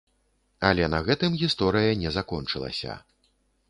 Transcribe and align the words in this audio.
Але 0.69 0.87
на 0.95 1.03
гэтым 1.09 1.37
гісторыя 1.43 1.91
не 2.07 2.19
закончылася. 2.19 3.01